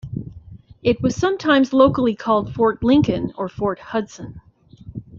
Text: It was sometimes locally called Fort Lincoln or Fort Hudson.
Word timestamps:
It 0.81 0.99
was 1.03 1.15
sometimes 1.15 1.73
locally 1.73 2.15
called 2.15 2.55
Fort 2.55 2.83
Lincoln 2.83 3.33
or 3.37 3.47
Fort 3.47 3.77
Hudson. 3.77 4.41